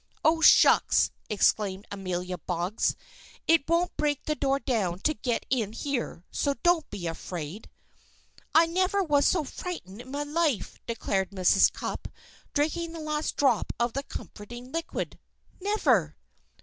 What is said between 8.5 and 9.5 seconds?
"I never was so